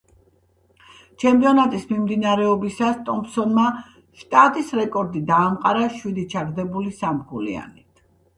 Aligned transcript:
ჩემპიონატის 1.23 1.83
მიმდინარეობისას 1.89 2.97
ტომპსონმა 3.09 3.67
შტატის 4.23 4.73
რეკორდი 4.79 5.23
დაამყარა 5.29 5.85
შვიდი 6.01 6.25
ჩაგდებული 6.35 6.97
სამქულიანით. 7.05 8.05